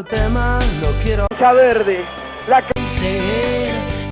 tema, 0.00 0.58
no 0.80 0.88
quiero 1.02 1.26
verde. 1.52 2.02
La. 2.48 2.62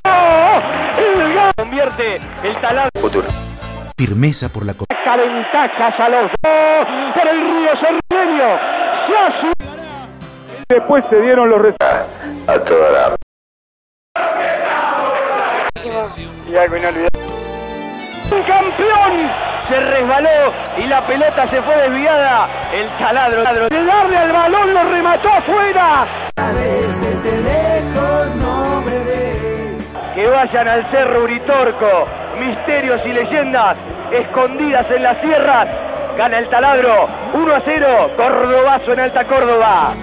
¡Oh! 0.04 0.60
El 0.98 1.32
gol 1.34 1.50
convierte 1.56 2.16
el 2.44 2.56
taladro. 2.60 2.90
Firmeza 3.96 4.50
por 4.50 4.66
la 4.66 4.74
ventajas 5.16 5.94
a 5.98 6.08
los 6.10 6.30
dos 6.42 6.86
por 7.14 7.28
el 7.28 7.40
río 7.40 7.70
Cermeño. 7.80 8.58
Se 9.06 9.16
hace- 9.16 9.52
Después 10.68 11.04
se 11.08 11.20
dieron 11.22 11.48
los 11.48 11.60
resultados. 11.62 12.06
a 12.46 12.58
toda 12.60 12.90
la 12.90 13.16
Y 16.46 16.56
algo 16.56 16.76
inolvidable. 16.76 17.29
¡Un 18.32 18.42
campeón! 18.42 19.30
Se 19.68 19.80
resbaló 19.80 20.52
y 20.78 20.86
la 20.86 21.00
pelota 21.02 21.48
se 21.48 21.60
fue 21.62 21.76
desviada. 21.76 22.48
El 22.72 22.88
taladro. 22.90 23.68
De 23.68 23.84
darle 23.84 24.16
al 24.16 24.32
balón 24.32 24.74
lo 24.74 24.84
remató 24.84 25.28
afuera. 25.28 26.06
Desde 26.36 27.42
lejos 27.42 28.36
no 28.36 28.80
me 28.82 28.98
ves. 29.04 29.98
Que 30.14 30.26
vayan 30.28 30.68
al 30.68 30.90
Cerro 30.90 31.24
Uritorco. 31.24 32.08
Misterios 32.38 33.00
y 33.04 33.12
leyendas 33.12 33.76
escondidas 34.12 34.90
en 34.90 35.02
las 35.02 35.18
sierras. 35.20 35.68
Gana 36.16 36.38
el 36.38 36.48
taladro. 36.48 37.06
1 37.32 37.54
a 37.54 37.60
0. 37.64 38.10
Cordobazo 38.16 38.92
en 38.92 39.00
Alta 39.00 39.24
Córdoba. 39.24 39.94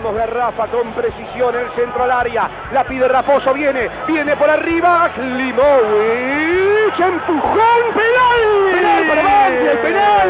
Vamos 0.00 0.14
Garrafa 0.14 0.68
con 0.68 0.92
precisión 0.92 1.52
el 1.56 1.74
centro 1.74 2.04
al 2.04 2.12
área. 2.12 2.48
La 2.72 2.84
pide 2.84 3.08
Raposo, 3.08 3.52
viene, 3.52 3.90
viene 4.06 4.36
por 4.36 4.48
arriba. 4.48 5.10
Klimowicz, 5.12 7.00
empujón, 7.00 7.82
penal. 7.92 8.74
Penal 8.76 9.08
para 9.08 9.22
Banfield, 9.24 9.82
penal. 9.82 10.28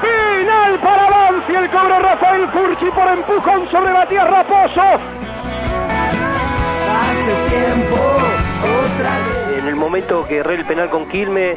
Penal 0.00 0.78
para 0.80 1.08
Banfield, 1.08 1.70
cobra 1.70 1.98
Rafael 2.00 2.48
Furchi 2.48 2.90
por 2.90 3.06
empujón 3.06 3.70
sobre 3.70 3.92
Matías 3.92 4.28
Raposo. 4.28 4.82
Hace 6.90 7.34
tiempo, 7.48 7.96
otra 8.86 9.10
vez. 9.20 9.58
En 9.60 9.68
el 9.68 9.76
momento 9.76 10.26
que 10.26 10.38
erré 10.38 10.54
el 10.56 10.64
penal 10.64 10.90
con 10.90 11.08
Quilme, 11.08 11.56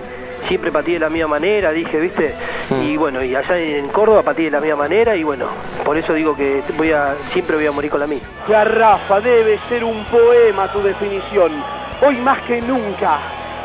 siempre 0.50 0.72
pateé 0.72 0.96
de 0.96 1.02
la 1.02 1.10
misma 1.10 1.28
manera, 1.28 1.72
dije, 1.72 2.00
¿viste? 2.00 2.34
Y 2.82 2.98
bueno, 2.98 3.24
y 3.24 3.36
allá 3.36 3.58
en 3.60 3.88
Córdoba 3.90 4.24
pateé 4.24 4.46
de 4.46 4.52
la 4.52 4.60
misma 4.60 4.78
manera 4.78 5.16
y 5.16 5.22
bueno, 5.22 5.46
por 5.86 5.96
eso 5.96 6.14
digo 6.14 6.36
que 6.36 6.64
voy 6.76 6.92
a 6.92 7.16
siempre 7.32 7.56
voy 7.56 7.68
a 7.68 7.72
morir 7.72 7.92
con 7.92 8.00
la 8.00 8.08
misma. 8.08 8.28
Garrafa, 8.48 9.22
debe 9.22 9.60
ser 9.70 9.84
un 9.84 10.04
poema 10.06 10.68
tu 10.72 10.82
definición. 10.82 11.64
Hoy 12.02 12.18
más 12.18 12.40
que 12.42 12.62
nunca 12.62 13.20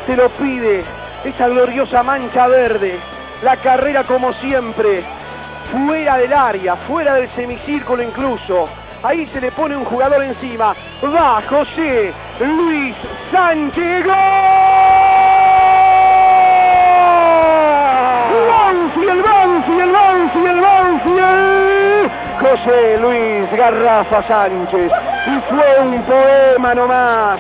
te 0.07 0.15
lo 0.15 0.31
pide 0.35 0.85
esa 1.25 1.49
gloriosa 1.49 2.03
mancha 2.03 2.47
verde. 2.49 2.99
La 3.43 3.57
carrera 3.57 4.05
como 4.05 4.35
siempre, 4.35 5.03
fuera 5.73 6.19
del 6.19 6.35
área, 6.35 6.77
fuera 6.77 7.15
del 7.15 7.31
semicírculo 7.31 8.03
incluso. 8.03 8.69
Ahí 9.03 9.27
se 9.33 9.41
le 9.41 9.51
pone 9.53 9.75
un 9.75 9.85
jugador 9.85 10.23
encima. 10.23 10.75
Va 11.03 11.41
José 11.49 12.13
Luis 12.41 12.95
Sánchez. 13.31 14.05
¡Gol! 14.05 14.64
Banfield, 20.35 20.61
Banfield, 20.61 21.21
Banfield. 21.21 22.11
José 22.41 22.99
Luis 22.99 23.51
Garrafa 23.53 24.27
Sánchez. 24.27 24.91
Y 25.27 25.41
fue 25.51 25.81
un 25.81 26.03
poema 26.03 26.75
nomás 26.75 27.39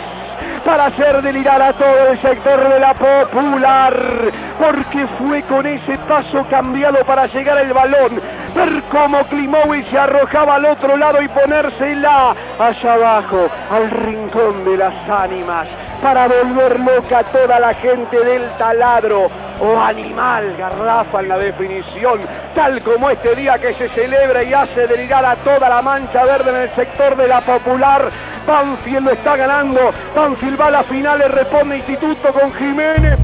para 0.64 0.87
hacer 0.87 1.20
delirar 1.20 1.61
a 1.61 1.72
todo 1.75 2.09
el 2.11 2.22
sector 2.22 2.72
de 2.72 2.81
la 2.81 2.95
popular, 2.95 4.33
porque 4.59 5.06
fue 5.19 5.42
con 5.42 5.67
ese 5.67 5.98
paso 6.09 6.47
cambiado 6.48 7.05
para 7.05 7.27
llegar 7.27 7.59
al 7.59 7.72
balón, 7.72 8.20
ver 8.55 8.83
cómo 8.91 9.25
Klimovic 9.25 9.87
se 9.89 9.98
arrojaba 9.98 10.55
al 10.55 10.65
otro 10.65 10.97
lado 10.97 11.20
y 11.20 11.28
ponérsela 11.28 12.34
allá 12.59 12.95
abajo, 12.95 13.48
al 13.70 13.91
rincón 13.91 14.65
de 14.65 14.78
las 14.78 14.95
ánimas, 15.09 15.69
para 16.03 16.28
volver 16.28 16.81
loca 16.81 17.19
a 17.19 17.25
toda 17.25 17.61
la 17.61 17.75
gente 17.75 18.25
del 18.25 18.49
taladro 18.56 19.31
o 19.60 19.78
animal, 19.78 20.56
garrafa 20.56 21.20
en 21.20 21.28
la 21.28 21.38
definición, 21.38 22.20
tal 22.54 22.82
como 22.82 23.10
este 23.10 23.34
día 23.34 23.59
que 23.59 23.72
se 23.72 23.88
celebra 23.88 24.42
y 24.42 24.53
hace 24.53 24.87
delirar 24.87 25.25
a 25.25 25.37
toda 25.37 25.69
la 25.69 25.82
mancha 25.82 26.25
verde 26.25 26.50
en 26.50 26.56
el 26.56 26.70
sector 26.70 27.16
de 27.16 27.28
la 27.28 27.41
popular. 27.41 28.10
Banfield 28.47 29.04
lo 29.04 29.10
está 29.12 29.37
ganando. 29.37 29.91
Banfield 30.14 30.60
va 30.60 30.66
a 30.66 30.70
la 30.70 30.82
final, 30.82 31.19
le 31.19 31.28
responde 31.28 31.78
Instituto 31.78 32.32
con 32.32 32.53
Jiménez. 32.54 33.19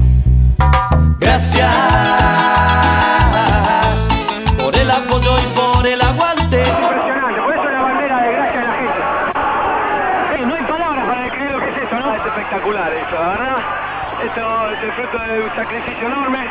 Gracias 1.19 1.75
por 4.57 4.75
el 4.75 4.91
apoyo 4.91 5.37
y 5.37 5.47
por 5.55 5.87
el 5.87 6.01
aguante. 6.01 6.59
Impresionante, 6.59 7.41
por 7.41 7.53
eso 7.53 7.69
la 7.69 7.81
bandera 7.81 8.21
de 8.21 8.31
gracia 8.31 8.61
de 8.61 8.67
la 8.67 8.73
gente. 8.73 10.45
no 10.45 10.55
hay 10.55 10.63
palabras 10.63 11.05
para 11.07 11.21
describir 11.21 11.51
lo 11.51 11.59
que 11.59 11.69
es 11.69 11.77
esto, 11.77 11.99
¿no? 11.99 12.15
Es 12.15 12.25
espectacular 12.25 12.93
esto, 12.93 13.15
la 13.15 13.27
verdad. 13.29 13.90
Esto 14.23 14.69
es 14.69 14.93
fruto 14.93 15.23
de 15.23 15.41
un 15.41 15.49
sacrificio 15.55 16.07
enorme 16.07 16.47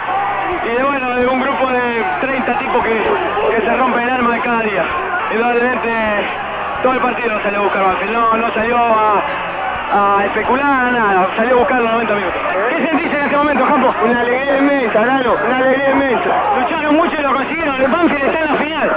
y 0.64 0.76
de 0.76 0.82
bueno, 0.82 1.14
de 1.14 1.26
un 1.26 1.40
grupo 1.40 1.70
de 1.70 2.04
30 2.20 2.58
tipos 2.58 2.84
que, 2.84 3.00
que 3.50 3.60
se 3.60 3.76
rompen 3.76 4.02
el 4.02 4.10
alma 4.10 4.34
de 4.34 4.40
cada 4.40 4.62
día. 4.62 4.84
Indudablemente 5.30 5.90
todo 6.82 6.92
el 6.94 7.00
partido 7.00 7.34
no 7.34 7.40
salió 7.40 7.60
a 7.60 8.04
no, 8.06 8.36
no 8.36 8.54
salió 8.54 8.76
a, 8.76 9.24
a 9.92 10.24
especular, 10.24 10.92
nada, 10.92 11.28
salió 11.36 11.56
a 11.56 11.58
buscar 11.58 11.80
los 11.80 11.92
90 11.92 12.14
minutos. 12.14 12.40
¿Qué 12.68 12.76
sentís 12.76 13.10
en 13.10 13.22
este 13.22 13.36
momento, 13.36 13.64
Campo? 13.66 13.94
Una 14.04 14.20
alegría 14.20 14.58
inmensa, 14.58 15.00
Nano, 15.00 15.34
una 15.44 15.56
alegría 15.56 15.90
inmensa. 15.90 16.42
Lucharon 16.60 16.96
mucho 16.96 17.16
y 17.18 17.22
lo 17.22 17.34
consiguieron, 17.34 17.80
el 17.80 17.90
Banfield 17.90 18.24
está 18.24 18.38
en 18.38 18.46
la 18.46 18.54
final. 18.54 18.90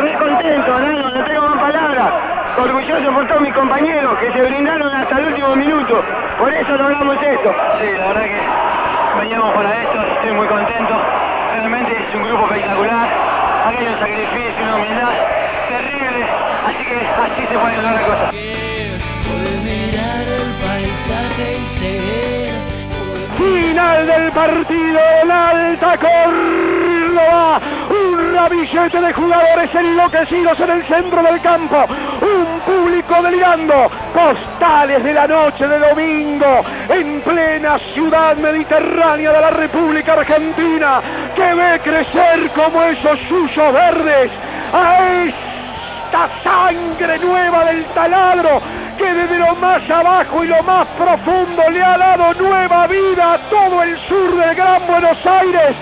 Muy 0.00 0.12
contento, 0.12 0.80
Nano, 0.80 1.10
no 1.10 1.24
tengo 1.24 1.48
más 1.48 1.60
palabras. 1.60 2.08
Orgulloso 2.56 3.12
por 3.12 3.26
todos 3.26 3.40
mis 3.42 3.54
compañeros 3.54 4.18
que 4.18 4.32
se 4.32 4.42
brindaron 4.42 4.94
hasta 4.94 5.18
el 5.18 5.26
último 5.26 5.56
minuto. 5.56 6.02
Por 6.38 6.52
eso 6.52 6.76
logramos 6.76 7.16
esto. 7.22 7.54
Sí, 7.80 7.92
la 7.98 8.08
verdad 8.08 8.22
que 8.22 9.20
veníamos 9.20 9.54
para 9.54 9.82
esto, 9.82 10.06
estoy 10.14 10.32
muy 10.32 10.46
contento. 10.48 10.94
Realmente 11.52 12.04
es 12.08 12.14
un 12.14 12.22
grupo 12.24 12.44
espectacular. 12.46 13.08
Aquí 13.66 13.76
hay 13.76 13.86
un 13.88 13.98
sacrificio, 13.98 14.62
una 14.62 14.76
humildad 14.76 15.12
terrible. 15.68 16.26
Así 16.66 16.84
que 16.84 17.06
así 17.06 17.46
se 17.46 17.58
puede 17.58 17.76
lograr 17.76 18.02
cosas. 18.02 18.63
Final 23.36 24.06
del 24.06 24.32
partido 24.32 25.00
en 25.22 25.30
Alta 25.30 25.96
Córdoba. 25.98 27.60
Un 27.90 28.34
ramillete 28.34 29.00
de 29.00 29.12
jugadores 29.12 29.74
enloquecidos 29.74 30.60
en 30.60 30.70
el 30.70 30.84
centro 30.86 31.22
del 31.22 31.40
campo. 31.40 31.84
Un 32.20 32.60
público 32.60 33.22
delirando. 33.22 33.90
Postales 34.12 35.02
de 35.02 35.12
la 35.12 35.26
noche 35.26 35.66
de 35.66 35.78
domingo 35.78 36.64
en 36.88 37.20
plena 37.20 37.78
ciudad 37.92 38.36
mediterránea 38.36 39.32
de 39.32 39.40
la 39.40 39.50
República 39.50 40.12
Argentina 40.12 41.00
que 41.34 41.54
ve 41.54 41.80
crecer 41.82 42.50
como 42.54 42.82
esos 42.82 43.18
suyos 43.28 43.72
verdes 43.72 44.30
a 44.72 45.24
esta 45.24 46.28
sangre 46.42 47.18
nueva 47.18 47.64
del 47.64 47.84
taladro 47.86 48.62
que 48.96 49.12
desde 49.12 49.38
lo 49.38 49.54
más 49.56 49.88
abajo 49.90 50.44
y 50.44 50.48
lo 50.48 50.62
más 50.62 50.86
profundo 50.88 51.62
le 51.70 51.82
ha 51.82 51.98
dado 51.98 52.34
nueva 52.34 52.86
vida 52.86 53.34
a 53.34 53.38
todo 53.38 53.82
el 53.82 53.96
sur 54.08 54.36
del 54.36 54.54
Gran 54.54 54.86
Buenos 54.86 55.26
Aires. 55.26 55.76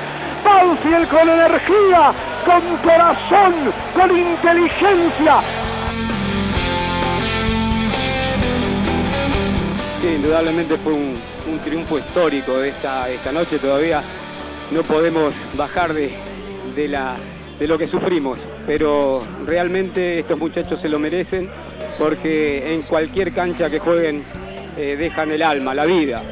Banfield 0.45 1.09
con 1.09 1.29
energía, 1.29 2.13
con 2.45 2.77
corazón, 2.79 3.73
con 3.95 4.17
inteligencia. 4.17 5.37
Indudablemente 10.03 10.77
fue 10.79 10.93
un, 10.93 11.15
un 11.51 11.59
triunfo 11.61 11.99
histórico 11.99 12.61
esta, 12.61 13.09
esta 13.09 13.31
noche. 13.31 13.59
Todavía 13.59 14.03
no 14.73 14.83
podemos 14.83 15.33
bajar 15.55 15.93
de, 15.93 16.13
de, 16.75 16.89
la, 16.89 17.17
de 17.59 17.69
lo 17.69 17.79
que 17.79 17.87
sufrimos, 17.89 18.39
pero 18.67 19.23
realmente 19.47 20.19
estos 20.19 20.39
muchachos 20.39 20.81
se 20.81 20.89
lo 20.89 20.99
merecen 20.99 21.49
porque 21.99 22.73
en 22.73 22.83
cualquier 22.83 23.33
cancha 23.33 23.69
que 23.71 23.79
jueguen 23.79 24.23
eh, 24.77 24.97
dejan 24.97 25.31
el 25.31 25.43
alma, 25.43 25.75
la 25.75 25.85
vida. 25.85 26.23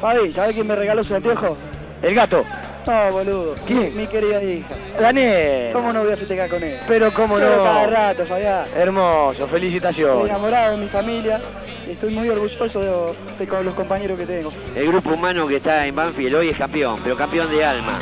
Fabi, 0.00 0.32
¿sabes 0.34 0.54
quién 0.54 0.66
me 0.66 0.76
regaló 0.76 1.02
su 1.04 1.14
anteojo? 1.14 1.56
El 2.02 2.14
gato. 2.14 2.44
No, 2.86 3.10
boludo. 3.12 3.54
¿Quién? 3.66 3.96
Mi 3.96 4.06
querida 4.06 4.42
hija. 4.42 4.74
Daniel. 4.98 5.72
¿Cómo 5.72 5.90
no 5.90 6.04
voy 6.04 6.12
a 6.12 6.16
festejar 6.16 6.50
con 6.50 6.62
él? 6.62 6.78
Pero 6.86 7.12
cómo 7.14 7.36
Pero 7.36 7.56
no. 7.56 7.64
Cada 7.64 7.86
rato, 7.86 8.26
Fabián. 8.26 8.64
Hermoso, 8.76 9.44
Estoy 9.44 9.60
felicitaciones. 9.60 10.28
enamorado 10.28 10.72
de 10.76 10.84
mi 10.84 10.88
familia 10.88 11.40
y 11.88 11.92
estoy 11.92 12.14
muy 12.14 12.28
orgulloso 12.28 12.78
de, 13.38 13.46
de 13.46 13.64
los 13.64 13.74
compañeros 13.74 14.18
que 14.18 14.26
tengo. 14.26 14.52
El 14.76 14.86
grupo 14.88 15.10
humano 15.10 15.46
que 15.46 15.56
está 15.56 15.86
en 15.86 15.94
Banfield 15.96 16.34
hoy 16.34 16.48
es 16.50 16.56
campeón, 16.58 16.98
pero 17.02 17.16
campeón 17.16 17.50
de 17.50 17.64
alma. 17.64 17.98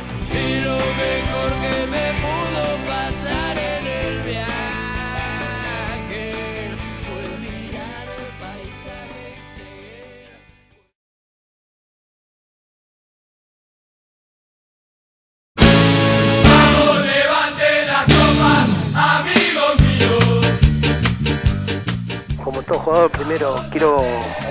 Jugador, 22.82 23.10
primero 23.10 23.56
quiero 23.70 24.04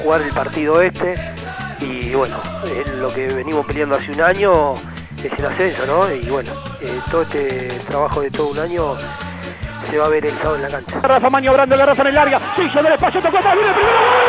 jugar 0.04 0.22
el 0.22 0.32
partido 0.32 0.82
este 0.82 1.16
y 1.80 2.14
bueno, 2.14 2.36
es 2.66 2.88
lo 2.96 3.14
que 3.14 3.28
venimos 3.28 3.66
peleando 3.66 3.96
hace 3.96 4.12
un 4.12 4.22
año 4.22 4.76
es 5.24 5.32
el 5.38 5.46
ascenso, 5.46 5.86
¿no? 5.86 6.12
Y 6.12 6.30
bueno, 6.30 6.52
eh, 6.82 7.00
todo 7.12 7.22
este 7.22 7.68
trabajo 7.88 8.22
de 8.22 8.32
todo 8.32 8.48
un 8.50 8.60
año 8.60 8.96
se 9.90 9.98
va 9.98 10.06
a 10.06 10.10
ver 10.10 10.26
el 10.26 10.36
sábado 10.38 10.56
en 10.56 10.62
la 10.64 10.70
cancha. 10.70 11.00
Garrafa 11.00 11.30
maniobrando, 11.30 11.78
Garrafa 11.78 12.02
en 12.04 12.08
el 12.08 12.18
área, 12.18 12.40
se 12.56 12.64
hizo 12.64 12.82
del 12.82 12.94
espacio, 12.94 13.22
tocó 13.22 13.38
viene 13.38 13.70
el 13.70 13.76
primero. 13.76 14.21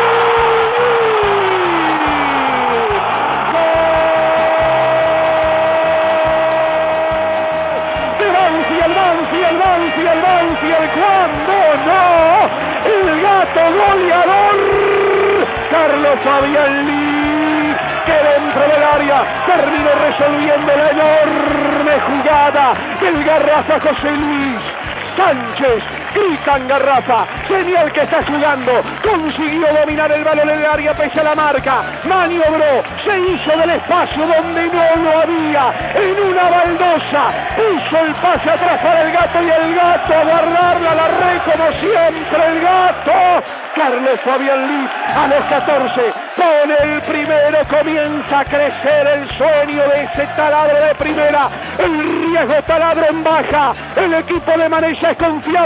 Carlos 15.70 16.19
Fabián 16.25 16.87
Lee, 16.87 17.75
que 18.06 18.12
dentro 18.12 18.62
del 18.62 18.82
área 18.82 19.25
terminó 19.46 19.90
resolviendo 20.06 20.76
la 20.76 20.90
enorme 20.90 22.00
jugada 22.06 22.75
del 23.00 23.25
Garrafa 23.25 23.81
José 23.81 24.12
Luis. 24.12 24.81
Sánchez, 25.17 25.82
gritan 26.14 26.69
Garrafa, 26.69 27.26
señal 27.47 27.93
que 27.93 28.00
está 28.00 28.23
jugando, 28.25 28.73
consiguió 29.03 29.67
dominar 29.73 30.11
el 30.12 30.25
balón 30.25 30.50
en 30.50 30.59
el 30.59 30.67
área 30.67 30.94
pese 30.94 31.20
a 31.20 31.25
la 31.25 31.35
marca, 31.35 31.82
maniobró, 32.05 32.82
se 33.05 33.20
hizo 33.20 33.59
del 33.59 33.70
espacio 33.70 34.26
donde 34.26 34.67
no 34.69 35.03
lo 35.03 35.19
había, 35.19 35.73
en 35.94 36.31
una 36.31 36.50
baldosa, 36.50 37.31
puso 37.56 38.05
el 38.05 38.14
pase 38.14 38.50
atrás 38.50 38.81
para 38.81 39.03
el 39.03 39.12
gato 39.12 39.43
y 39.43 39.50
el 39.50 39.75
gato 39.75 40.14
a 40.14 40.25
guardarla. 40.25 40.94
La 40.94 41.09
red 41.09 41.41
como 41.44 41.73
siempre 41.73 42.47
el 42.47 42.61
gato, 42.62 43.47
Carlos 43.75 44.20
Fabián 44.25 44.67
Liz 44.67 44.91
a 45.17 45.29
los 45.29 45.44
14, 45.44 46.12
pone 46.37 46.75
el 46.82 47.00
primero, 47.02 47.58
comienza 47.69 48.40
a 48.40 48.44
crecer 48.44 49.06
el 49.06 49.29
sueño 49.37 49.82
de 49.88 50.02
ese 50.05 50.26
taladro 50.37 50.87
de 50.87 50.94
primera, 50.94 51.49
el 51.79 52.26
riesgo 52.26 52.62
taladro 52.67 53.06
en 53.08 53.25
baja, 53.25 53.73
el 53.96 54.14
equipo 54.14 54.50
de 54.52 54.69
Maneja 54.69 55.11
es 55.11 55.19
confiado. 55.19 55.52